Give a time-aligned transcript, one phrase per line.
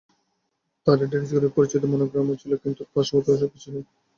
[0.87, 3.85] তাতে ড্যানিশ গ্রুপের পরিচিত মনোগ্রামও ছিল কিন্তু প্রশ্নপত্রে ওসব কিছু নেই।